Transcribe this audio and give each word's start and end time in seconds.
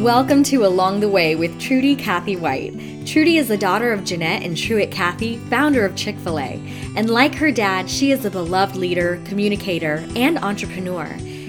Welcome 0.00 0.44
to 0.44 0.64
Along 0.64 1.00
the 1.00 1.10
Way 1.10 1.36
with 1.36 1.60
Trudy 1.60 1.94
Cathy 1.94 2.34
White. 2.34 2.72
Trudy 3.06 3.36
is 3.36 3.48
the 3.48 3.58
daughter 3.58 3.92
of 3.92 4.02
Jeanette 4.02 4.42
and 4.42 4.56
Truett 4.56 4.90
Cathy, 4.90 5.36
founder 5.36 5.84
of 5.84 5.94
Chick 5.94 6.16
fil 6.20 6.38
A. 6.38 6.58
And 6.96 7.10
like 7.10 7.34
her 7.34 7.52
dad, 7.52 7.90
she 7.90 8.10
is 8.10 8.24
a 8.24 8.30
beloved 8.30 8.76
leader, 8.76 9.20
communicator, 9.26 10.02
and 10.16 10.38
entrepreneur. 10.38 11.04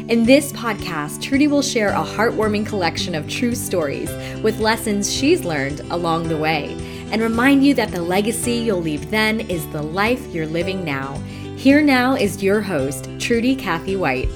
In 0.09 0.25
this 0.25 0.51
podcast, 0.51 1.21
Trudy 1.21 1.47
will 1.47 1.61
share 1.61 1.91
a 1.91 2.03
heartwarming 2.03 2.65
collection 2.65 3.15
of 3.15 3.29
true 3.29 3.55
stories 3.55 4.11
with 4.43 4.59
lessons 4.59 5.09
she's 5.09 5.45
learned 5.45 5.79
along 5.89 6.27
the 6.27 6.37
way 6.37 6.73
and 7.13 7.21
remind 7.21 7.65
you 7.65 7.73
that 7.75 7.91
the 7.91 8.01
legacy 8.01 8.55
you'll 8.55 8.81
leave 8.81 9.09
then 9.09 9.39
is 9.39 9.65
the 9.67 9.81
life 9.81 10.27
you're 10.27 10.45
living 10.45 10.83
now. 10.83 11.15
Here 11.55 11.81
now 11.81 12.15
is 12.15 12.43
your 12.43 12.59
host, 12.59 13.09
Trudy 13.17 13.55
Cathy 13.55 13.95
White. 13.95 14.27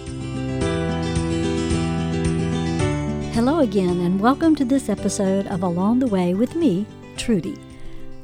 Hello 3.36 3.60
again, 3.60 4.00
and 4.00 4.22
welcome 4.22 4.56
to 4.56 4.64
this 4.64 4.88
episode 4.88 5.46
of 5.48 5.62
Along 5.62 6.00
the 6.00 6.08
Way 6.08 6.34
with 6.34 6.56
me, 6.56 6.86
Trudy. 7.18 7.58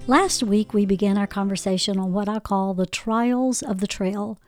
Last 0.07 0.41
week, 0.41 0.73
we 0.73 0.85
began 0.85 1.17
our 1.17 1.27
conversation 1.27 1.99
on 1.99 2.13
what 2.13 2.29
I 2.29 2.39
call 2.39 2.73
the 2.73 2.85
trials 2.85 3.61
of 3.61 3.81
the 3.81 3.87
trail. 3.87 4.39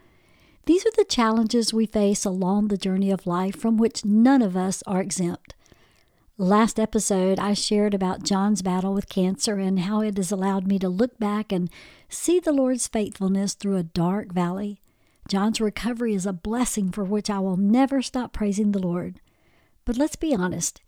These 0.65 0.85
are 0.85 0.95
the 0.95 1.03
challenges 1.03 1.73
we 1.73 1.85
face 1.85 2.23
along 2.23 2.69
the 2.69 2.77
journey 2.77 3.11
of 3.11 3.27
life 3.27 3.57
from 3.57 3.75
which 3.75 4.05
none 4.05 4.41
of 4.41 4.55
us 4.55 4.81
are 4.87 5.01
exempt. 5.01 5.53
Last 6.37 6.79
episode, 6.79 7.39
I 7.39 7.55
shared 7.55 7.93
about 7.93 8.23
John's 8.23 8.61
battle 8.61 8.93
with 8.93 9.09
cancer 9.09 9.59
and 9.59 9.81
how 9.81 9.99
it 9.99 10.15
has 10.15 10.31
allowed 10.31 10.65
me 10.65 10.79
to 10.79 10.87
look 10.87 11.19
back 11.19 11.51
and 11.51 11.69
see 12.07 12.39
the 12.39 12.53
Lord's 12.53 12.87
faithfulness 12.87 13.53
through 13.53 13.75
a 13.75 13.83
dark 13.83 14.31
valley. 14.31 14.79
John's 15.27 15.59
recovery 15.59 16.13
is 16.13 16.25
a 16.25 16.31
blessing 16.31 16.89
for 16.89 17.03
which 17.03 17.29
I 17.29 17.39
will 17.39 17.57
never 17.57 18.01
stop 18.01 18.31
praising 18.31 18.71
the 18.71 18.79
Lord. 18.79 19.19
But 19.85 19.97
let's 19.97 20.15
be 20.15 20.35
honest, 20.35 20.81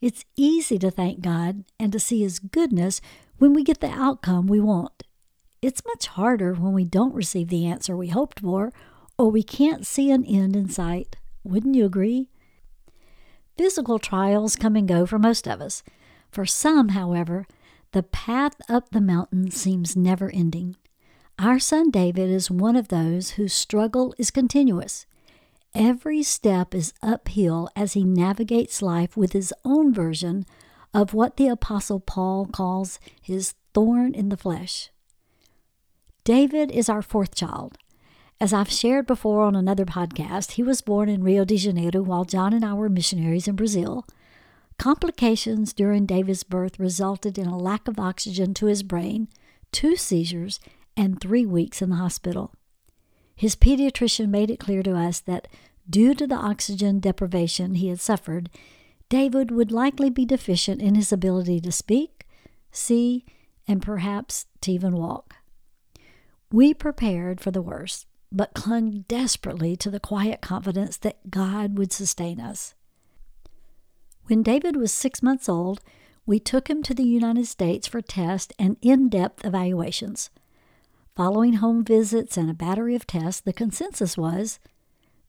it's 0.00 0.24
easy 0.36 0.78
to 0.78 0.90
thank 0.90 1.20
God 1.20 1.64
and 1.78 1.92
to 1.92 2.00
see 2.00 2.22
His 2.22 2.38
goodness 2.38 3.00
when 3.38 3.52
we 3.52 3.64
get 3.64 3.80
the 3.80 3.90
outcome 3.90 4.46
we 4.46 4.60
want. 4.60 5.02
It's 5.60 5.84
much 5.84 6.06
harder 6.06 6.54
when 6.54 6.72
we 6.72 6.84
don't 6.84 7.14
receive 7.14 7.48
the 7.48 7.66
answer 7.66 7.96
we 7.96 8.08
hoped 8.08 8.40
for 8.40 8.72
or 9.18 9.30
we 9.30 9.42
can't 9.42 9.86
see 9.86 10.10
an 10.10 10.24
end 10.24 10.54
in 10.54 10.68
sight. 10.68 11.16
Wouldn't 11.42 11.74
you 11.74 11.84
agree? 11.84 12.28
Physical 13.56 13.98
trials 13.98 14.54
come 14.54 14.76
and 14.76 14.86
go 14.86 15.04
for 15.04 15.18
most 15.18 15.48
of 15.48 15.60
us. 15.60 15.82
For 16.30 16.46
some, 16.46 16.90
however, 16.90 17.46
the 17.92 18.04
path 18.04 18.54
up 18.68 18.90
the 18.90 19.00
mountain 19.00 19.50
seems 19.50 19.96
never 19.96 20.30
ending. 20.30 20.76
Our 21.38 21.58
son 21.58 21.90
David 21.90 22.30
is 22.30 22.50
one 22.50 22.76
of 22.76 22.88
those 22.88 23.30
whose 23.30 23.52
struggle 23.52 24.14
is 24.18 24.30
continuous. 24.30 25.06
Every 25.74 26.22
step 26.22 26.74
is 26.74 26.94
uphill 27.02 27.68
as 27.76 27.92
he 27.92 28.04
navigates 28.04 28.82
life 28.82 29.16
with 29.16 29.32
his 29.32 29.52
own 29.64 29.92
version 29.92 30.46
of 30.94 31.14
what 31.14 31.36
the 31.36 31.48
Apostle 31.48 32.00
Paul 32.00 32.46
calls 32.46 32.98
his 33.20 33.54
thorn 33.74 34.14
in 34.14 34.30
the 34.30 34.36
flesh. 34.36 34.90
David 36.24 36.70
is 36.70 36.88
our 36.88 37.02
fourth 37.02 37.34
child. 37.34 37.78
As 38.40 38.52
I've 38.52 38.70
shared 38.70 39.06
before 39.06 39.42
on 39.42 39.56
another 39.56 39.84
podcast, 39.84 40.52
he 40.52 40.62
was 40.62 40.80
born 40.80 41.08
in 41.08 41.24
Rio 41.24 41.44
de 41.44 41.56
Janeiro 41.56 42.02
while 42.02 42.24
John 42.24 42.52
and 42.52 42.64
I 42.64 42.72
were 42.74 42.88
missionaries 42.88 43.48
in 43.48 43.56
Brazil. 43.56 44.06
Complications 44.78 45.72
during 45.72 46.06
David's 46.06 46.44
birth 46.44 46.78
resulted 46.78 47.36
in 47.36 47.46
a 47.46 47.58
lack 47.58 47.88
of 47.88 47.98
oxygen 47.98 48.54
to 48.54 48.66
his 48.66 48.84
brain, 48.84 49.28
two 49.72 49.96
seizures, 49.96 50.60
and 50.96 51.20
three 51.20 51.44
weeks 51.44 51.82
in 51.82 51.90
the 51.90 51.96
hospital. 51.96 52.52
His 53.38 53.54
pediatrician 53.54 54.30
made 54.30 54.50
it 54.50 54.58
clear 54.58 54.82
to 54.82 54.96
us 54.96 55.20
that 55.20 55.46
due 55.88 56.12
to 56.12 56.26
the 56.26 56.34
oxygen 56.34 56.98
deprivation 56.98 57.76
he 57.76 57.86
had 57.86 58.00
suffered, 58.00 58.50
David 59.08 59.52
would 59.52 59.70
likely 59.70 60.10
be 60.10 60.26
deficient 60.26 60.82
in 60.82 60.96
his 60.96 61.12
ability 61.12 61.60
to 61.60 61.70
speak, 61.70 62.26
see, 62.72 63.24
and 63.68 63.80
perhaps 63.80 64.46
to 64.62 64.72
even 64.72 64.96
walk. 64.96 65.36
We 66.50 66.74
prepared 66.74 67.40
for 67.40 67.52
the 67.52 67.62
worst, 67.62 68.06
but 68.32 68.54
clung 68.54 69.04
desperately 69.06 69.76
to 69.76 69.88
the 69.88 70.00
quiet 70.00 70.40
confidence 70.40 70.96
that 70.96 71.30
God 71.30 71.78
would 71.78 71.92
sustain 71.92 72.40
us. 72.40 72.74
When 74.24 74.42
David 74.42 74.74
was 74.74 74.92
six 74.92 75.22
months 75.22 75.48
old, 75.48 75.80
we 76.26 76.40
took 76.40 76.68
him 76.68 76.82
to 76.82 76.92
the 76.92 77.06
United 77.06 77.46
States 77.46 77.86
for 77.86 78.02
tests 78.02 78.52
and 78.58 78.78
in 78.82 79.08
depth 79.08 79.44
evaluations. 79.44 80.28
Following 81.18 81.54
home 81.54 81.82
visits 81.82 82.36
and 82.36 82.48
a 82.48 82.54
battery 82.54 82.94
of 82.94 83.04
tests, 83.04 83.40
the 83.40 83.52
consensus 83.52 84.16
was 84.16 84.60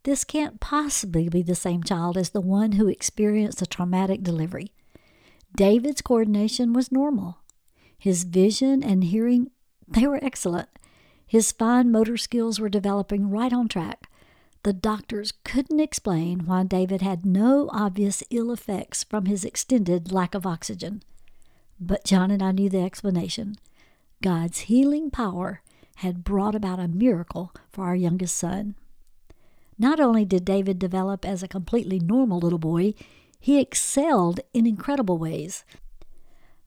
this 0.04 0.24
can't 0.24 0.60
possibly 0.60 1.30
be 1.30 1.42
the 1.42 1.56
same 1.56 1.84
child 1.84 2.16
as 2.16 2.30
the 2.30 2.42
one 2.42 2.74
who 2.74 2.88
experienced 2.88 3.60
a 3.64 3.66
traumatic 3.66 4.22
delivery. 4.22 4.72
David's 5.56 6.04
coordination 6.04 6.74
was 6.74 6.92
normal. 6.92 7.40
His 7.98 8.24
vision 8.24 8.84
and 8.84 9.06
hearing, 9.06 9.50
they 9.88 10.06
were 10.06 10.24
excellent. 10.24 10.70
His 11.26 11.52
fine 11.52 11.92
motor 11.92 12.18
skills 12.18 12.60
were 12.60 12.70
developing 12.70 13.32
right 13.32 13.52
on 13.52 13.68
track. 13.68 14.12
The 14.62 14.74
doctors 14.74 15.34
couldn't 15.44 15.80
explain 15.80 16.46
why 16.46 16.66
David 16.66 17.02
had 17.02 17.26
no 17.26 17.68
obvious 17.74 18.24
ill 18.30 18.52
effects 18.52 19.04
from 19.04 19.26
his 19.26 19.44
extended 19.44 20.12
lack 20.12 20.36
of 20.36 20.46
oxygen. 20.46 21.02
But 21.80 22.06
John 22.06 22.30
and 22.30 22.44
I 22.44 22.52
knew 22.52 22.70
the 22.70 22.84
explanation. 22.84 23.56
God's 24.22 24.60
healing 24.60 25.10
power 25.10 25.64
had 26.00 26.24
brought 26.24 26.56
about 26.56 26.80
a 26.80 26.88
miracle 26.88 27.52
for 27.70 27.84
our 27.84 27.96
youngest 27.96 28.34
son. 28.38 28.74
Not 29.78 30.00
only 30.00 30.24
did 30.24 30.46
David 30.46 30.80
develop 30.80 31.26
as 31.26 31.44
a 31.44 31.48
completely 31.48 32.00
normal 32.00 32.40
little 32.40 32.58
boy, 32.58 32.94
he 33.38 33.60
excelled 33.60 34.40
in 34.54 34.66
incredible 34.66 35.18
ways. 35.18 35.66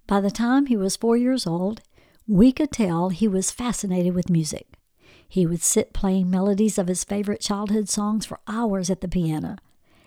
By 0.06 0.20
the 0.20 0.31
time 0.31 0.66
he 0.66 0.76
was 0.76 0.97
four 0.97 1.16
years 1.16 1.47
old, 1.47 1.81
we 2.28 2.53
could 2.53 2.70
tell 2.70 3.09
he 3.09 3.26
was 3.26 3.50
fascinated 3.50 4.15
with 4.15 4.28
music. 4.28 4.66
He 5.26 5.47
would 5.47 5.62
sit 5.62 5.94
playing 5.94 6.28
melodies 6.28 6.76
of 6.76 6.88
his 6.88 7.03
favorite 7.03 7.41
childhood 7.41 7.88
songs 7.88 8.26
for 8.26 8.38
hours 8.47 8.91
at 8.91 9.00
the 9.00 9.09
piano. 9.09 9.56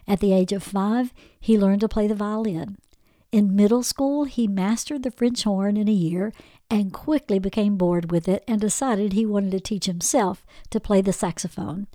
At 0.07 0.19
the 0.19 0.33
age 0.33 0.53
of 0.53 0.61
five, 0.61 1.11
he 1.39 1.57
learned 1.57 1.81
to 1.81 1.87
play 1.87 2.05
the 2.05 2.13
violin. 2.13 2.77
In 3.35 3.53
middle 3.53 3.83
school, 3.83 4.23
he 4.23 4.47
mastered 4.47 5.03
the 5.03 5.11
French 5.11 5.43
horn 5.43 5.75
in 5.75 5.89
a 5.89 5.91
year 5.91 6.31
and 6.69 6.93
quickly 6.93 7.37
became 7.37 7.75
bored 7.75 8.09
with 8.09 8.29
it 8.29 8.45
and 8.47 8.61
decided 8.61 9.11
he 9.11 9.25
wanted 9.25 9.51
to 9.51 9.59
teach 9.59 9.87
himself 9.87 10.45
to 10.69 10.79
play 10.79 11.01
the 11.01 11.11
saxophone. 11.11 11.87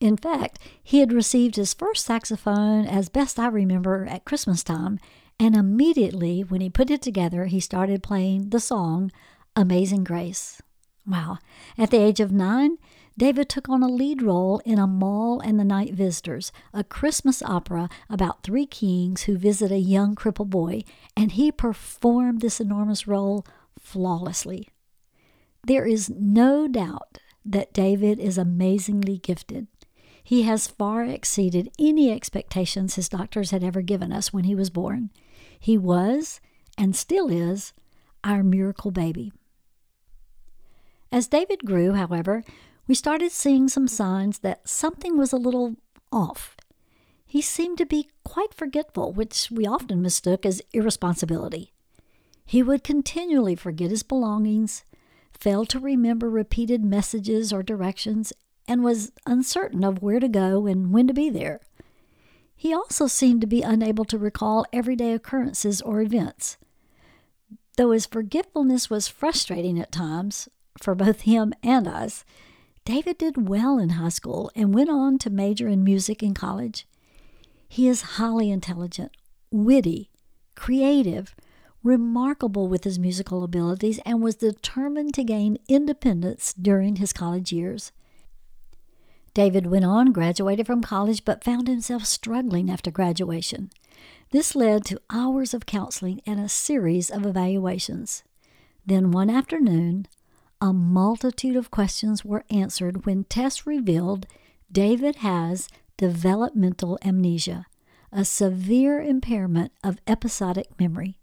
In 0.00 0.16
fact, 0.16 0.58
he 0.82 0.98
had 0.98 1.12
received 1.12 1.54
his 1.54 1.72
first 1.72 2.04
saxophone, 2.04 2.84
as 2.84 3.08
best 3.08 3.38
I 3.38 3.46
remember, 3.46 4.06
at 4.06 4.24
Christmas 4.24 4.64
time, 4.64 4.98
and 5.38 5.54
immediately 5.54 6.40
when 6.40 6.60
he 6.60 6.68
put 6.68 6.90
it 6.90 7.00
together, 7.00 7.44
he 7.44 7.60
started 7.60 8.02
playing 8.02 8.50
the 8.50 8.58
song 8.58 9.12
Amazing 9.54 10.02
Grace. 10.02 10.60
Wow. 11.06 11.38
At 11.78 11.92
the 11.92 12.02
age 12.02 12.18
of 12.18 12.32
nine, 12.32 12.76
David 13.20 13.50
took 13.50 13.68
on 13.68 13.82
a 13.82 13.86
lead 13.86 14.22
role 14.22 14.62
in 14.64 14.78
Amahl 14.78 15.40
and 15.40 15.60
the 15.60 15.64
Night 15.64 15.92
Visitors, 15.92 16.52
a 16.72 16.82
Christmas 16.82 17.42
opera 17.42 17.90
about 18.08 18.42
three 18.42 18.64
kings 18.64 19.24
who 19.24 19.36
visit 19.36 19.70
a 19.70 19.76
young 19.76 20.14
crippled 20.14 20.48
boy, 20.48 20.84
and 21.14 21.32
he 21.32 21.52
performed 21.52 22.40
this 22.40 22.62
enormous 22.62 23.06
role 23.06 23.44
flawlessly. 23.78 24.70
There 25.66 25.86
is 25.86 26.08
no 26.08 26.66
doubt 26.66 27.18
that 27.44 27.74
David 27.74 28.18
is 28.18 28.38
amazingly 28.38 29.18
gifted. 29.18 29.66
He 30.24 30.44
has 30.44 30.66
far 30.66 31.04
exceeded 31.04 31.70
any 31.78 32.10
expectations 32.10 32.94
his 32.94 33.10
doctors 33.10 33.50
had 33.50 33.62
ever 33.62 33.82
given 33.82 34.14
us 34.14 34.32
when 34.32 34.44
he 34.44 34.54
was 34.54 34.70
born. 34.70 35.10
He 35.58 35.76
was, 35.76 36.40
and 36.78 36.96
still 36.96 37.28
is, 37.28 37.74
our 38.24 38.42
miracle 38.42 38.90
baby. 38.90 39.30
As 41.12 41.28
David 41.28 41.66
grew, 41.66 41.92
however, 41.92 42.44
we 42.86 42.94
started 42.94 43.32
seeing 43.32 43.68
some 43.68 43.88
signs 43.88 44.40
that 44.40 44.68
something 44.68 45.16
was 45.16 45.32
a 45.32 45.36
little 45.38 45.76
off. 46.12 46.56
He 47.26 47.40
seemed 47.40 47.78
to 47.78 47.86
be 47.86 48.08
quite 48.24 48.52
forgetful, 48.52 49.12
which 49.12 49.48
we 49.50 49.66
often 49.66 50.02
mistook 50.02 50.44
as 50.44 50.62
irresponsibility. 50.72 51.72
He 52.44 52.62
would 52.62 52.82
continually 52.82 53.54
forget 53.54 53.90
his 53.90 54.02
belongings, 54.02 54.82
fail 55.32 55.64
to 55.66 55.78
remember 55.78 56.28
repeated 56.28 56.84
messages 56.84 57.52
or 57.52 57.62
directions, 57.62 58.32
and 58.66 58.82
was 58.82 59.12
uncertain 59.26 59.84
of 59.84 60.02
where 60.02 60.18
to 60.18 60.28
go 60.28 60.66
and 60.66 60.92
when 60.92 61.06
to 61.06 61.14
be 61.14 61.30
there. 61.30 61.60
He 62.56 62.74
also 62.74 63.06
seemed 63.06 63.40
to 63.40 63.46
be 63.46 63.62
unable 63.62 64.04
to 64.06 64.18
recall 64.18 64.66
everyday 64.72 65.12
occurrences 65.12 65.80
or 65.80 66.02
events. 66.02 66.58
Though 67.76 67.92
his 67.92 68.06
forgetfulness 68.06 68.90
was 68.90 69.08
frustrating 69.08 69.80
at 69.80 69.92
times 69.92 70.48
for 70.78 70.94
both 70.94 71.22
him 71.22 71.54
and 71.62 71.88
us, 71.88 72.24
David 72.90 73.18
did 73.18 73.48
well 73.48 73.78
in 73.78 73.90
high 73.90 74.08
school 74.08 74.50
and 74.56 74.74
went 74.74 74.90
on 74.90 75.16
to 75.18 75.30
major 75.30 75.68
in 75.68 75.84
music 75.84 76.24
in 76.24 76.34
college. 76.34 76.88
He 77.68 77.86
is 77.86 78.18
highly 78.18 78.50
intelligent, 78.50 79.12
witty, 79.52 80.10
creative, 80.56 81.36
remarkable 81.84 82.66
with 82.66 82.82
his 82.82 82.98
musical 82.98 83.44
abilities, 83.44 84.00
and 84.04 84.20
was 84.20 84.34
determined 84.34 85.14
to 85.14 85.22
gain 85.22 85.56
independence 85.68 86.52
during 86.52 86.96
his 86.96 87.12
college 87.12 87.52
years. 87.52 87.92
David 89.34 89.66
went 89.66 89.84
on, 89.84 90.10
graduated 90.10 90.66
from 90.66 90.82
college, 90.82 91.24
but 91.24 91.44
found 91.44 91.68
himself 91.68 92.04
struggling 92.04 92.68
after 92.68 92.90
graduation. 92.90 93.70
This 94.32 94.56
led 94.56 94.84
to 94.86 95.00
hours 95.10 95.54
of 95.54 95.64
counseling 95.64 96.22
and 96.26 96.40
a 96.40 96.48
series 96.48 97.08
of 97.08 97.24
evaluations. 97.24 98.24
Then 98.84 99.12
one 99.12 99.30
afternoon, 99.30 100.08
a 100.60 100.72
multitude 100.72 101.56
of 101.56 101.70
questions 101.70 102.24
were 102.24 102.44
answered 102.50 103.06
when 103.06 103.24
tests 103.24 103.66
revealed 103.66 104.26
David 104.70 105.16
has 105.16 105.68
developmental 105.96 106.98
amnesia, 107.02 107.66
a 108.12 108.24
severe 108.24 109.00
impairment 109.00 109.72
of 109.82 109.98
episodic 110.06 110.68
memory. 110.78 111.16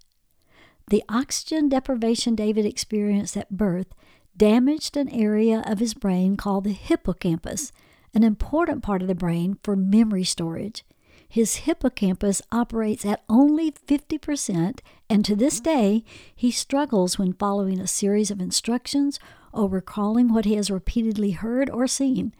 The 0.89 1.03
oxygen 1.09 1.69
deprivation 1.69 2.35
David 2.35 2.65
experienced 2.65 3.37
at 3.37 3.51
birth 3.55 3.93
damaged 4.35 4.95
an 4.95 5.09
area 5.09 5.63
of 5.65 5.79
his 5.79 5.93
brain 5.93 6.37
called 6.37 6.63
the 6.63 6.71
hippocampus, 6.71 7.71
an 8.13 8.23
important 8.23 8.83
part 8.83 9.01
of 9.01 9.07
the 9.07 9.15
brain 9.15 9.57
for 9.63 9.75
memory 9.75 10.23
storage. 10.23 10.83
His 11.29 11.57
hippocampus 11.57 12.41
operates 12.51 13.05
at 13.05 13.23
only 13.27 13.71
50%, 13.71 14.79
and 15.09 15.25
to 15.25 15.35
this 15.35 15.59
mm. 15.59 15.63
day, 15.63 16.03
he 16.35 16.51
struggles 16.51 17.19
when 17.19 17.33
following 17.33 17.79
a 17.79 17.87
series 17.87 18.31
of 18.31 18.39
instructions 18.39 19.19
or 19.51 19.67
recalling 19.67 20.33
what 20.33 20.45
he 20.45 20.55
has 20.55 20.71
repeatedly 20.71 21.31
heard 21.31 21.69
or 21.69 21.87
seen. 21.87 22.33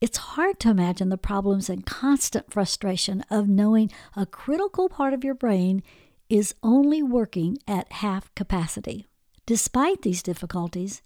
It's 0.00 0.18
hard 0.18 0.58
to 0.60 0.70
imagine 0.70 1.10
the 1.10 1.18
problems 1.18 1.68
and 1.68 1.86
constant 1.86 2.52
frustration 2.52 3.22
of 3.30 3.48
knowing 3.48 3.90
a 4.16 4.26
critical 4.26 4.88
part 4.88 5.12
of 5.14 5.22
your 5.22 5.34
brain 5.34 5.82
is 6.28 6.54
only 6.62 7.02
working 7.02 7.58
at 7.68 7.92
half 7.92 8.34
capacity. 8.34 9.06
Despite 9.46 10.02
these 10.02 10.22
difficulties, 10.22 11.02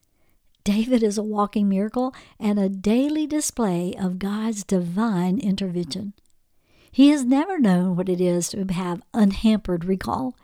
David 0.64 1.02
is 1.02 1.18
a 1.18 1.22
walking 1.22 1.68
miracle 1.68 2.14
and 2.38 2.58
a 2.58 2.68
daily 2.68 3.26
display 3.26 3.94
of 3.98 4.18
God's 4.18 4.64
divine 4.64 5.38
intervention. 5.38 6.14
He 6.96 7.08
has 7.08 7.26
never 7.26 7.58
known 7.58 7.94
what 7.94 8.08
it 8.08 8.22
is 8.22 8.48
to 8.48 8.64
have 8.72 9.02
unhampered 9.12 9.84
recall. 9.84 10.34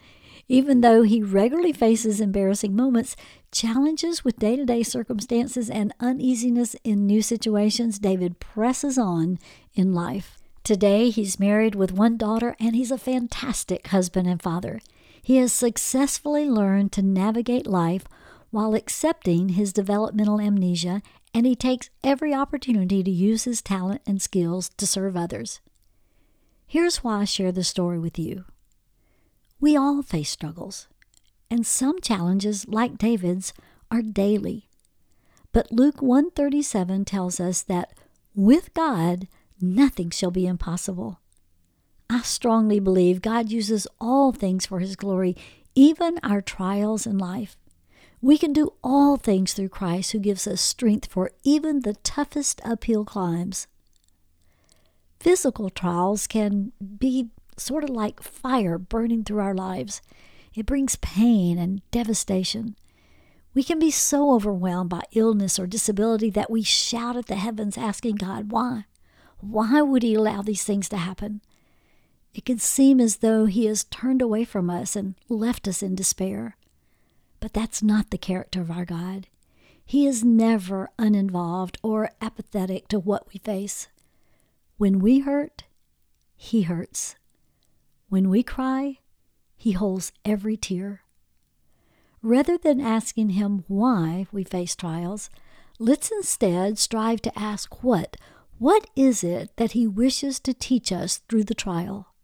Even 0.49 0.83
though 0.83 1.01
he 1.01 1.23
regularly 1.23 1.73
faces 1.73 2.21
embarrassing 2.21 2.77
moments, 2.77 3.17
challenges 3.51 4.23
with 4.23 4.39
day 4.39 4.57
to 4.57 4.67
day 4.67 4.83
circumstances, 4.83 5.71
and 5.71 5.95
uneasiness 5.99 6.77
in 6.85 7.07
new 7.07 7.23
situations, 7.23 7.99
David 7.99 8.39
presses 8.39 8.99
on 8.99 9.39
in 9.73 9.95
life. 9.95 10.37
Today, 10.63 11.09
he's 11.09 11.41
married 11.41 11.75
with 11.75 11.91
one 11.91 12.19
daughter 12.19 12.55
and 12.61 12.77
he's 12.77 12.91
a 12.91 12.99
fantastic 12.99 13.87
husband 13.87 14.29
and 14.29 14.43
father. 14.43 14.83
He 15.23 15.37
has 15.37 15.55
successfully 15.55 16.51
learned 16.51 16.93
to 16.93 17.03
navigate 17.03 17.67
life 17.67 18.05
while 18.51 18.75
accepting 18.75 19.49
his 19.49 19.73
developmental 19.73 20.39
amnesia, 20.39 21.01
and 21.33 21.47
he 21.47 21.57
takes 21.57 21.89
every 22.05 22.35
opportunity 22.35 23.03
to 23.03 23.11
use 23.11 23.45
his 23.45 23.63
talent 23.63 24.03
and 24.07 24.21
skills 24.21 24.69
to 24.77 24.87
serve 24.87 25.17
others. 25.17 25.63
Here's 26.73 27.05
why 27.05 27.21
I 27.21 27.25
share 27.27 27.53
this 27.53 27.69
story 27.69 27.99
with 27.99 28.19
you. 28.19 28.47
We 29.61 29.77
all 29.77 30.01
face 30.01 30.31
struggles, 30.31 30.89
and 31.51 31.67
some 31.67 32.01
challenges, 32.01 32.67
like 32.67 32.97
David's, 32.97 33.53
are 33.91 34.01
daily. 34.01 34.71
But 35.53 35.71
Luke 35.71 36.01
137 36.01 37.05
tells 37.05 37.39
us 37.39 37.61
that 37.61 37.93
with 38.35 38.73
God, 38.73 39.29
nothing 39.61 40.09
shall 40.09 40.31
be 40.31 40.47
impossible. 40.47 41.21
I 42.09 42.23
strongly 42.23 42.81
believe 42.81 43.21
God 43.21 43.51
uses 43.51 43.87
all 44.01 44.33
things 44.33 44.65
for 44.65 44.79
his 44.79 44.97
glory, 44.97 45.37
even 45.75 46.19
our 46.23 46.41
trials 46.41 47.07
in 47.07 47.19
life. 47.19 47.59
We 48.23 48.39
can 48.39 48.55
do 48.55 48.73
all 48.83 49.19
things 49.19 49.53
through 49.53 49.69
Christ 49.69 50.13
who 50.13 50.19
gives 50.19 50.47
us 50.47 50.63
strength 50.63 51.13
for 51.13 51.33
even 51.45 51.81
the 51.81 51.97
toughest 51.97 52.63
uphill 52.65 53.05
climbs 53.05 53.67
physical 55.23 55.71
trials 55.71 56.27
can 56.27 56.73
be 56.99 57.29
sort 57.57 57.85
of 57.85 57.91
like 57.91 58.21
fire 58.21 58.77
burning 58.77 59.23
through 59.23 59.39
our 59.39 59.55
lives. 59.55 60.03
It 60.53 60.67
brings 60.67 60.97
pain 60.97 61.59
and 61.59 61.81
devastation. 61.93 62.75
We 63.55 63.63
can 63.63 63.79
be 63.79 63.93
so 63.93 64.35
overwhelmed 64.35 64.91
by 64.91 65.03
illness 65.13 65.61
or 65.61 65.67
disability 65.69 66.29
that 66.31 66.51
we 66.51 66.63
shout 66.63 67.17
at 67.17 67.27
the 67.27 67.37
heavens 67.37 67.79
asking 67.79 68.17
God, 68.17 68.51
why? 68.51 68.87
Why 69.39 69.81
would 69.81 70.03
He 70.03 70.15
allow 70.15 70.43
these 70.43 70.65
things 70.65 70.89
to 70.89 70.97
happen? 70.97 71.41
It 72.35 72.45
can 72.45 72.59
seem 72.59 73.01
as 73.01 73.19
though 73.19 73.45
He 73.45 73.67
has 73.67 73.85
turned 73.85 74.23
away 74.23 74.45
from 74.45 74.69
us 74.69 74.97
and 74.97 75.15
left 75.29 75.69
us 75.69 75.85
in 75.85 75.95
despair. 75.95 76.57
But 77.39 77.53
that's 77.53 77.83
not 77.83 78.11
the 78.11 78.19
character 78.19 78.61
of 78.61 78.73
our 78.73 78.85
God. 78.85 79.29
He 79.85 80.05
is 80.07 80.25
never 80.25 80.91
uninvolved 80.99 81.79
or 81.83 82.11
apathetic 82.21 82.89
to 82.89 82.99
what 82.99 83.33
we 83.33 83.39
face. 83.39 83.89
When 84.77 84.99
we 84.99 85.21
hurt, 85.21 85.65
He 86.37 86.63
hurts. 86.63 87.17
When 88.09 88.29
we 88.29 88.43
cry, 88.43 88.99
He 89.57 89.73
holds 89.73 90.13
every 90.25 90.57
tear. 90.57 91.03
Rather 92.23 92.57
than 92.57 92.81
asking 92.81 93.31
Him 93.31 93.65
why 93.69 94.27
we 94.33 94.45
face 94.45 94.75
trials, 94.77 95.31
let's 95.79 96.11
instead 96.11 96.79
strive 96.79 97.21
to 97.23 97.39
ask 97.39 97.83
what. 97.83 98.17
What 98.59 98.89
is 98.95 99.25
it 99.25 99.57
that 99.57 99.73
He 99.73 99.87
wishes 99.87 100.39
to 100.41 100.55
teach 100.55 100.93
us 100.93 101.19
through 101.29 101.45
the 101.45 101.55
trial? 101.55 102.15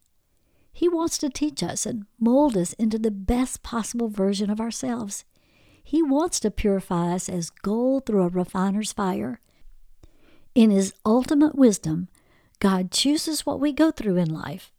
He 0.72 0.88
wants 0.88 1.18
to 1.18 1.28
teach 1.28 1.62
us 1.62 1.84
and 1.84 2.06
mold 2.20 2.56
us 2.56 2.72
into 2.74 2.98
the 2.98 3.10
best 3.10 3.64
possible 3.64 4.08
version 4.08 4.48
of 4.48 4.60
ourselves. 4.60 5.24
He 5.82 6.02
wants 6.02 6.38
to 6.40 6.50
purify 6.50 7.14
us 7.14 7.28
as 7.28 7.50
gold 7.50 8.06
through 8.06 8.22
a 8.22 8.28
refiner's 8.28 8.92
fire. 8.92 9.40
In 10.54 10.70
His 10.70 10.94
ultimate 11.04 11.56
wisdom, 11.56 12.08
God 12.60 12.90
chooses 12.90 13.46
what 13.46 13.60
we 13.60 13.72
go 13.72 13.90
through 13.90 14.16
in 14.16 14.32
life, 14.32 14.72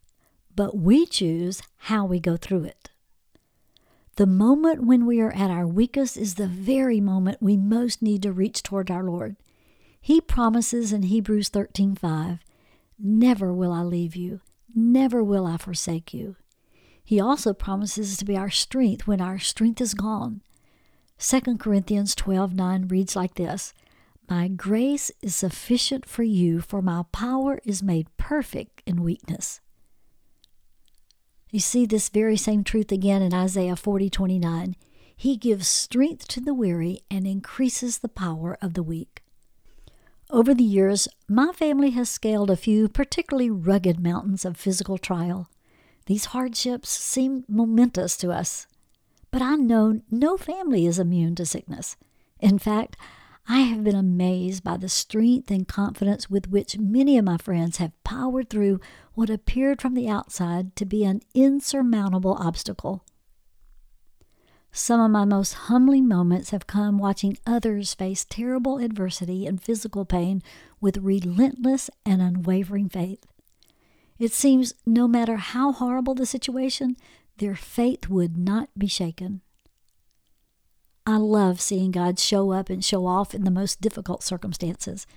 but 0.54 0.76
we 0.76 1.06
choose 1.06 1.62
how 1.78 2.04
we 2.04 2.20
go 2.20 2.36
through 2.36 2.64
it. 2.64 2.90
The 4.16 4.26
moment 4.26 4.84
when 4.84 5.06
we 5.06 5.20
are 5.20 5.32
at 5.32 5.50
our 5.50 5.66
weakest 5.66 6.16
is 6.18 6.34
the 6.34 6.46
very 6.46 7.00
moment 7.00 7.40
we 7.40 7.56
most 7.56 8.02
need 8.02 8.22
to 8.24 8.32
reach 8.32 8.62
toward 8.62 8.90
our 8.90 9.04
Lord. 9.04 9.36
He 9.98 10.20
promises 10.20 10.92
in 10.92 11.04
Hebrews 11.04 11.48
13:5, 11.48 12.40
"Never 12.98 13.52
will 13.52 13.72
I 13.72 13.82
leave 13.82 14.14
you, 14.14 14.40
never 14.74 15.24
will 15.24 15.46
I 15.46 15.56
forsake 15.56 16.12
you." 16.12 16.36
He 17.02 17.18
also 17.18 17.54
promises 17.54 18.16
to 18.18 18.24
be 18.26 18.36
our 18.36 18.50
strength 18.50 19.06
when 19.06 19.20
our 19.22 19.38
strength 19.38 19.80
is 19.80 19.94
gone. 19.94 20.42
2 21.18 21.58
Corinthians 21.58 22.14
12:9 22.14 22.88
reads 22.88 23.16
like 23.16 23.34
this: 23.34 23.72
my 24.30 24.46
grace 24.46 25.10
is 25.20 25.34
sufficient 25.34 26.06
for 26.06 26.22
you, 26.22 26.60
for 26.60 26.80
my 26.80 27.02
power 27.10 27.60
is 27.64 27.82
made 27.82 28.06
perfect 28.16 28.80
in 28.86 29.02
weakness. 29.02 29.60
You 31.50 31.58
see 31.58 31.84
this 31.84 32.08
very 32.08 32.36
same 32.36 32.62
truth 32.62 32.92
again 32.92 33.22
in 33.22 33.34
Isaiah 33.34 33.74
40 33.74 34.08
29. 34.08 34.76
He 35.16 35.36
gives 35.36 35.66
strength 35.66 36.28
to 36.28 36.40
the 36.40 36.54
weary 36.54 37.00
and 37.10 37.26
increases 37.26 37.98
the 37.98 38.08
power 38.08 38.56
of 38.62 38.74
the 38.74 38.84
weak. 38.84 39.24
Over 40.30 40.54
the 40.54 40.62
years, 40.62 41.08
my 41.28 41.50
family 41.52 41.90
has 41.90 42.08
scaled 42.08 42.52
a 42.52 42.56
few 42.56 42.88
particularly 42.88 43.50
rugged 43.50 43.98
mountains 43.98 44.44
of 44.44 44.56
physical 44.56 44.96
trial. 44.96 45.50
These 46.06 46.26
hardships 46.26 46.88
seem 46.88 47.44
momentous 47.48 48.16
to 48.18 48.30
us, 48.30 48.68
but 49.32 49.42
I 49.42 49.56
know 49.56 50.02
no 50.08 50.36
family 50.36 50.86
is 50.86 51.00
immune 51.00 51.34
to 51.34 51.44
sickness. 51.44 51.96
In 52.38 52.60
fact, 52.60 52.96
I 53.48 53.60
have 53.60 53.82
been 53.84 53.96
amazed 53.96 54.62
by 54.62 54.76
the 54.76 54.88
strength 54.88 55.50
and 55.50 55.66
confidence 55.66 56.30
with 56.30 56.48
which 56.48 56.78
many 56.78 57.18
of 57.18 57.24
my 57.24 57.36
friends 57.36 57.78
have 57.78 57.92
powered 58.04 58.48
through 58.48 58.80
what 59.14 59.30
appeared 59.30 59.80
from 59.80 59.94
the 59.94 60.08
outside 60.08 60.76
to 60.76 60.84
be 60.84 61.04
an 61.04 61.20
insurmountable 61.34 62.34
obstacle. 62.34 63.04
Some 64.72 65.00
of 65.00 65.10
my 65.10 65.24
most 65.24 65.54
humbling 65.54 66.06
moments 66.06 66.50
have 66.50 66.68
come 66.68 66.96
watching 66.96 67.36
others 67.44 67.92
face 67.92 68.24
terrible 68.24 68.78
adversity 68.78 69.46
and 69.46 69.60
physical 69.60 70.04
pain 70.04 70.42
with 70.80 70.98
relentless 70.98 71.90
and 72.06 72.22
unwavering 72.22 72.88
faith. 72.88 73.26
It 74.18 74.32
seems 74.32 74.74
no 74.86 75.08
matter 75.08 75.36
how 75.36 75.72
horrible 75.72 76.14
the 76.14 76.26
situation, 76.26 76.96
their 77.38 77.56
faith 77.56 78.08
would 78.08 78.36
not 78.36 78.68
be 78.78 78.86
shaken. 78.86 79.40
I 81.10 81.16
love 81.16 81.60
seeing 81.60 81.90
God 81.90 82.20
show 82.20 82.52
up 82.52 82.70
and 82.70 82.84
show 82.84 83.04
off 83.04 83.34
in 83.34 83.42
the 83.42 83.50
most 83.50 83.80
difficult 83.80 84.22
circumstances. 84.22 85.08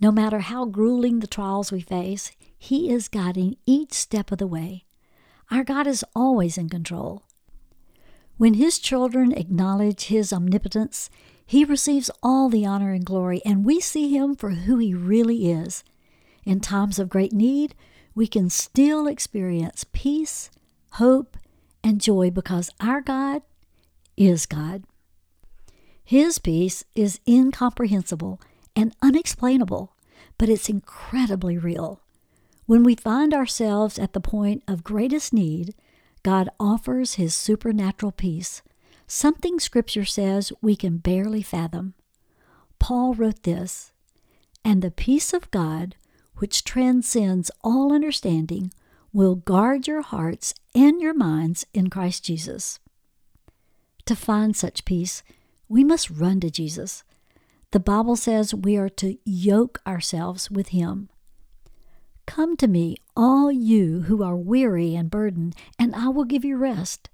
No 0.00 0.12
matter 0.12 0.38
how 0.38 0.64
grueling 0.64 1.18
the 1.18 1.26
trials 1.26 1.72
we 1.72 1.80
face, 1.80 2.30
He 2.56 2.92
is 2.92 3.08
guiding 3.08 3.56
each 3.66 3.94
step 3.94 4.30
of 4.30 4.38
the 4.38 4.46
way. 4.46 4.84
Our 5.50 5.64
God 5.64 5.88
is 5.88 6.04
always 6.14 6.56
in 6.56 6.68
control. 6.68 7.24
When 8.36 8.54
His 8.54 8.78
children 8.78 9.32
acknowledge 9.32 10.04
His 10.04 10.32
omnipotence, 10.32 11.10
He 11.44 11.64
receives 11.64 12.12
all 12.22 12.48
the 12.48 12.64
honor 12.64 12.92
and 12.92 13.04
glory, 13.04 13.42
and 13.44 13.64
we 13.64 13.80
see 13.80 14.16
Him 14.16 14.36
for 14.36 14.50
who 14.50 14.78
He 14.78 14.94
really 14.94 15.50
is. 15.50 15.82
In 16.44 16.60
times 16.60 17.00
of 17.00 17.08
great 17.08 17.32
need, 17.32 17.74
we 18.14 18.28
can 18.28 18.50
still 18.50 19.08
experience 19.08 19.84
peace, 19.92 20.48
hope, 20.92 21.36
and 21.82 22.00
joy 22.00 22.30
because 22.30 22.70
our 22.78 23.00
God 23.00 23.42
is 24.16 24.46
God. 24.46 24.84
His 26.08 26.38
peace 26.38 26.84
is 26.94 27.20
incomprehensible 27.28 28.40
and 28.74 28.96
unexplainable, 29.02 29.92
but 30.38 30.48
it's 30.48 30.70
incredibly 30.70 31.58
real. 31.58 32.00
When 32.64 32.82
we 32.82 32.94
find 32.94 33.34
ourselves 33.34 33.98
at 33.98 34.14
the 34.14 34.20
point 34.20 34.62
of 34.66 34.82
greatest 34.82 35.34
need, 35.34 35.74
God 36.22 36.48
offers 36.58 37.16
His 37.16 37.34
supernatural 37.34 38.10
peace, 38.12 38.62
something 39.06 39.60
Scripture 39.60 40.06
says 40.06 40.50
we 40.62 40.76
can 40.76 40.96
barely 40.96 41.42
fathom. 41.42 41.92
Paul 42.78 43.12
wrote 43.12 43.42
this 43.42 43.92
And 44.64 44.80
the 44.80 44.90
peace 44.90 45.34
of 45.34 45.50
God, 45.50 45.94
which 46.36 46.64
transcends 46.64 47.50
all 47.62 47.92
understanding, 47.92 48.72
will 49.12 49.34
guard 49.34 49.86
your 49.86 50.00
hearts 50.00 50.54
and 50.74 51.02
your 51.02 51.12
minds 51.12 51.66
in 51.74 51.90
Christ 51.90 52.24
Jesus. 52.24 52.80
To 54.06 54.16
find 54.16 54.56
such 54.56 54.86
peace, 54.86 55.22
we 55.68 55.84
must 55.84 56.10
run 56.10 56.40
to 56.40 56.50
Jesus. 56.50 57.04
The 57.70 57.80
Bible 57.80 58.16
says 58.16 58.54
we 58.54 58.76
are 58.76 58.88
to 58.90 59.18
yoke 59.24 59.80
ourselves 59.86 60.50
with 60.50 60.68
Him. 60.68 61.10
Come 62.26 62.56
to 62.58 62.68
me, 62.68 62.96
all 63.16 63.50
you 63.52 64.02
who 64.02 64.22
are 64.22 64.36
weary 64.36 64.94
and 64.94 65.10
burdened, 65.10 65.54
and 65.78 65.94
I 65.94 66.08
will 66.08 66.24
give 66.24 66.44
you 66.44 66.56
rest. 66.56 67.10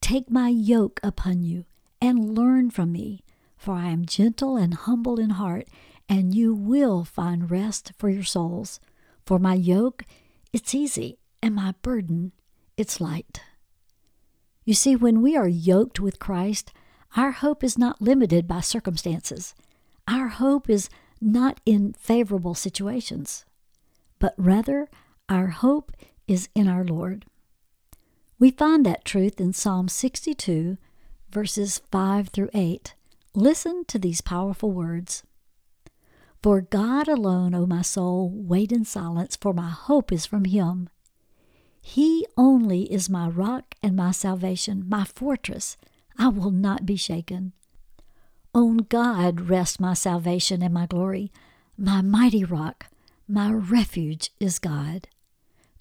Take 0.00 0.30
my 0.30 0.48
yoke 0.48 1.00
upon 1.02 1.42
you 1.42 1.64
and 2.00 2.36
learn 2.36 2.70
from 2.70 2.92
me, 2.92 3.24
for 3.56 3.74
I 3.74 3.88
am 3.88 4.06
gentle 4.06 4.56
and 4.56 4.74
humble 4.74 5.18
in 5.18 5.30
heart, 5.30 5.68
and 6.08 6.34
you 6.34 6.54
will 6.54 7.04
find 7.04 7.50
rest 7.50 7.92
for 7.96 8.08
your 8.08 8.22
souls. 8.22 8.80
For 9.24 9.38
my 9.38 9.54
yoke, 9.54 10.04
it's 10.52 10.74
easy, 10.74 11.18
and 11.42 11.54
my 11.54 11.74
burden, 11.82 12.32
it's 12.76 13.00
light. 13.00 13.40
You 14.64 14.74
see, 14.74 14.94
when 14.94 15.22
we 15.22 15.36
are 15.36 15.48
yoked 15.48 16.00
with 16.00 16.18
Christ, 16.18 16.72
our 17.16 17.30
hope 17.30 17.64
is 17.64 17.78
not 17.78 18.02
limited 18.02 18.46
by 18.46 18.60
circumstances. 18.60 19.54
Our 20.06 20.28
hope 20.28 20.68
is 20.68 20.90
not 21.20 21.60
in 21.64 21.94
favorable 21.94 22.54
situations, 22.54 23.46
but 24.18 24.34
rather 24.36 24.88
our 25.28 25.48
hope 25.48 25.92
is 26.28 26.50
in 26.54 26.68
our 26.68 26.84
Lord. 26.84 27.24
We 28.38 28.50
find 28.50 28.84
that 28.84 29.06
truth 29.06 29.40
in 29.40 29.54
Psalm 29.54 29.88
62, 29.88 30.76
verses 31.30 31.80
5 31.90 32.28
through 32.28 32.50
8. 32.52 32.94
Listen 33.34 33.84
to 33.86 33.98
these 33.98 34.20
powerful 34.20 34.70
words. 34.70 35.22
For 36.42 36.60
God 36.60 37.08
alone, 37.08 37.54
O 37.54 37.64
my 37.66 37.80
soul, 37.80 38.30
wait 38.30 38.70
in 38.72 38.84
silence, 38.84 39.36
for 39.36 39.54
my 39.54 39.70
hope 39.70 40.12
is 40.12 40.26
from 40.26 40.44
Him. 40.44 40.90
He 41.80 42.26
only 42.36 42.92
is 42.92 43.08
my 43.08 43.26
rock 43.26 43.74
and 43.82 43.96
my 43.96 44.10
salvation, 44.10 44.84
my 44.86 45.04
fortress. 45.04 45.78
I 46.18 46.28
will 46.28 46.50
not 46.50 46.86
be 46.86 46.96
shaken. 46.96 47.52
On 48.54 48.78
God 48.78 49.48
rest 49.48 49.80
my 49.80 49.94
salvation 49.94 50.62
and 50.62 50.72
my 50.72 50.86
glory. 50.86 51.30
My 51.76 52.00
mighty 52.00 52.42
rock, 52.42 52.86
my 53.28 53.52
refuge 53.52 54.30
is 54.40 54.58
God. 54.58 55.08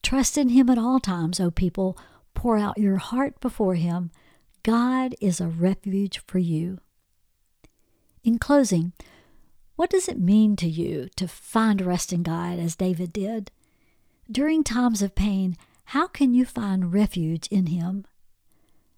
Trust 0.03 0.37
in 0.37 0.49
Him 0.49 0.69
at 0.69 0.77
all 0.77 0.99
times, 0.99 1.39
O 1.39 1.51
people 1.51 1.97
Pour 2.35 2.57
out 2.57 2.77
your 2.77 2.97
heart 2.97 3.39
before 3.39 3.73
Him. 3.73 4.11
God 4.61 5.15
is 5.19 5.41
a 5.41 5.47
refuge 5.47 6.21
for 6.27 6.37
you. 6.37 6.79
In 8.23 8.37
closing, 8.37 8.93
what 9.75 9.89
does 9.89 10.07
it 10.07 10.19
mean 10.19 10.55
to 10.57 10.67
you 10.67 11.07
to 11.15 11.27
find 11.27 11.81
rest 11.81 12.13
in 12.13 12.21
God 12.21 12.59
as 12.59 12.75
David 12.75 13.11
did? 13.11 13.51
During 14.29 14.63
times 14.63 15.01
of 15.01 15.15
pain, 15.15 15.55
how 15.85 16.07
can 16.07 16.33
you 16.33 16.45
find 16.45 16.93
refuge 16.93 17.47
in 17.47 17.67
Him? 17.67 18.05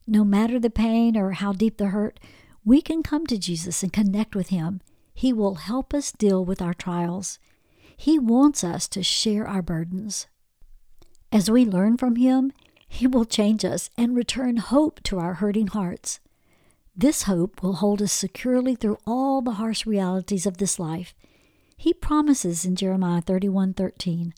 No 0.07 0.23
matter 0.23 0.57
the 0.59 0.69
pain 0.69 1.17
or 1.17 1.33
how 1.33 1.51
deep 1.51 1.77
the 1.77 1.87
hurt, 1.87 2.19
we 2.63 2.81
can 2.81 3.03
come 3.03 3.27
to 3.27 3.37
Jesus 3.37 3.83
and 3.83 3.91
connect 3.91 4.35
with 4.35 4.49
Him. 4.49 4.81
He 5.13 5.33
will 5.33 5.55
help 5.55 5.93
us 5.93 6.11
deal 6.11 6.45
with 6.45 6.61
our 6.61 6.73
trials. 6.73 7.39
He 7.97 8.17
wants 8.17 8.63
us 8.63 8.87
to 8.89 9.03
share 9.03 9.47
our 9.47 9.61
burdens. 9.61 10.27
As 11.31 11.51
we 11.51 11.65
learn 11.65 11.97
from 11.97 12.15
Him, 12.15 12.53
he 12.87 13.05
will 13.05 13.25
change 13.25 13.65
us 13.65 13.89
and 13.97 14.15
return 14.15 14.57
hope 14.57 15.01
to 15.03 15.19
our 15.19 15.35
hurting 15.35 15.67
hearts. 15.67 16.19
This 16.95 17.23
hope 17.23 17.61
will 17.61 17.73
hold 17.73 18.01
us 18.01 18.13
securely 18.13 18.75
through 18.75 18.97
all 19.05 19.41
the 19.41 19.53
harsh 19.53 19.85
realities 19.85 20.45
of 20.45 20.57
this 20.57 20.79
life. 20.79 21.13
He 21.75 21.93
promises 21.93 22.65
in 22.65 22.75
Jeremiah 22.75 23.21
31:13, 23.21 24.33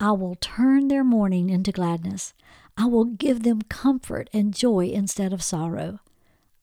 I 0.00 0.12
will 0.12 0.36
turn 0.36 0.88
their 0.88 1.04
mourning 1.04 1.50
into 1.50 1.72
gladness. 1.72 2.34
I 2.80 2.86
will 2.86 3.06
give 3.06 3.42
them 3.42 3.62
comfort 3.62 4.30
and 4.32 4.54
joy 4.54 4.86
instead 4.86 5.32
of 5.32 5.42
sorrow. 5.42 5.98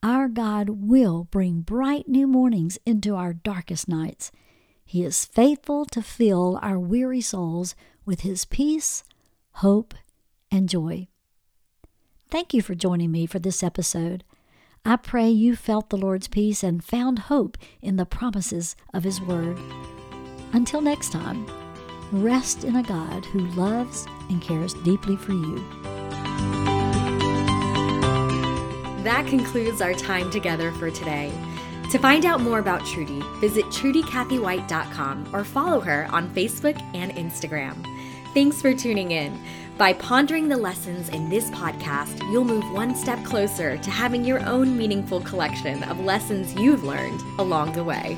Our 0.02 0.30
God 0.30 0.70
will 0.70 1.26
bring 1.26 1.60
bright 1.60 2.08
new 2.08 2.26
mornings 2.26 2.80
into 2.86 3.16
our 3.16 3.34
darkest 3.34 3.90
nights. 3.90 4.32
He 4.86 5.04
is 5.04 5.26
faithful 5.26 5.84
to 5.88 6.02
fill 6.02 6.58
our 6.62 6.80
weary 6.80 7.20
souls 7.20 7.76
with 8.06 8.22
His 8.22 8.46
peace, 8.46 9.04
hope, 9.56 9.94
and 10.50 10.70
joy. 10.70 11.10
Thank 12.30 12.54
you 12.54 12.62
for 12.62 12.76
joining 12.76 13.12
me 13.12 13.26
for 13.26 13.40
this 13.40 13.62
episode. 13.62 14.24
I 14.86 14.96
pray 14.96 15.30
you 15.30 15.58
felt 15.58 15.90
the 15.90 15.98
Lord's 15.98 16.30
peace 16.30 16.64
and 16.64 16.82
found 16.82 17.20
hope 17.20 17.58
in 17.82 17.98
the 17.98 18.06
promises 18.06 18.78
of 18.94 19.04
His 19.04 19.20
Word. 19.20 19.58
Until 20.54 20.80
next 20.80 21.12
time, 21.12 21.46
rest 22.14 22.64
in 22.64 22.78
a 22.78 22.84
God 22.84 23.26
who 23.26 23.48
loves 23.48 24.06
and 24.30 24.42
cares 24.42 24.74
deeply 24.76 25.18
for 25.18 25.34
you. 25.34 25.95
That 29.06 29.28
concludes 29.28 29.82
our 29.82 29.94
time 29.94 30.32
together 30.32 30.72
for 30.72 30.90
today. 30.90 31.32
To 31.92 32.00
find 32.00 32.26
out 32.26 32.42
more 32.42 32.58
about 32.58 32.84
Trudy, 32.88 33.22
visit 33.40 33.64
TrudyCathyWhite.com 33.66 35.30
or 35.32 35.44
follow 35.44 35.80
her 35.80 36.08
on 36.10 36.28
Facebook 36.32 36.82
and 36.96 37.12
Instagram. 37.12 37.86
Thanks 38.34 38.64
for 38.64 38.74
tuning 38.74 39.12
in. 39.12 39.40
By 39.78 39.94
pondering 39.94 40.50
the 40.50 40.58
lessons 40.58 41.10
in 41.10 41.30
this 41.30 41.52
podcast, 41.52 42.20
you'll 42.32 42.46
move 42.46 42.64
one 42.72 42.96
step 42.96 43.24
closer 43.24 43.78
to 43.78 43.92
having 43.92 44.26
your 44.26 44.44
own 44.44 44.76
meaningful 44.76 45.22
collection 45.22 45.84
of 45.84 46.00
lessons 46.00 46.56
you've 46.56 46.84
learned 46.84 47.22
along 47.38 47.74
the 47.74 47.84
way. 47.84 48.18